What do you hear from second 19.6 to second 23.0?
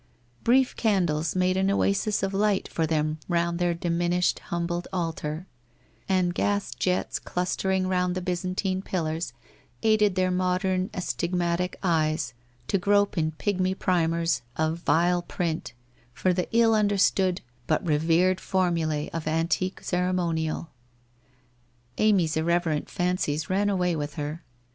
ceremonial. Amy's irreverent